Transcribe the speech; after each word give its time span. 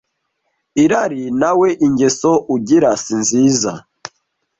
irari 0.83 1.21
nawe 1.41 1.67
ingeso 1.85 2.31
ugira 2.55 2.89
si 3.03 3.13
nziza 3.21 3.71